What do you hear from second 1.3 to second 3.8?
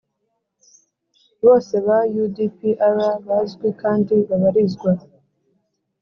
bose ba U D P R bazwi